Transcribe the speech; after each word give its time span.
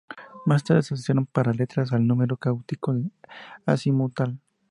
Más 0.47 0.63
tarde 0.63 0.81
se 0.81 0.95
asociaron 0.95 1.25
estas 1.31 1.55
letras 1.55 1.93
al 1.93 2.07
número 2.07 2.35
cuántico 2.35 2.95
azimutal, 3.67 4.29
"l". 4.31 4.37